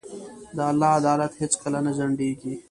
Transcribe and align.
د 0.55 0.57
الله 0.71 0.89
عدالت 0.99 1.31
هیڅکله 1.41 1.79
نه 1.85 1.91
ځنډېږي. 1.97 2.53